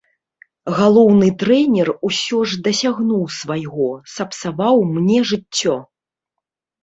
[0.77, 5.77] Галоўны трэнер усё ж дасягнуў свайго, сапсаваў мне жыццё.